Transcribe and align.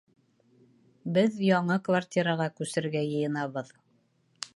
Беҙ 1.17 1.37
яңы 1.47 1.77
квартираға 1.89 2.47
күсергә 2.61 3.05
йыйынабыҙ 3.11 3.71